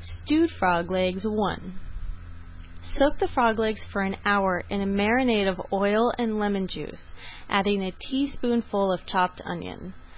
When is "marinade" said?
4.86-5.46